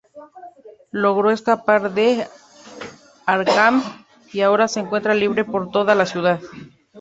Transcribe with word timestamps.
Logró 1.03 1.29
escapar 1.29 1.93
de 1.93 2.25
Arkham, 3.27 3.83
y 4.33 4.41
ahora 4.41 4.67
se 4.67 4.79
encuentra 4.79 5.13
libre 5.13 5.45
por 5.45 5.69
toda 5.69 5.93
la 5.93 6.07
ciudad. 6.07 6.39